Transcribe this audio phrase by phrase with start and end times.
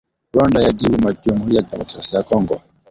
[0.33, 2.55] Rwanda yajibu Jamhuri ya kidemokrasia ya Kongo.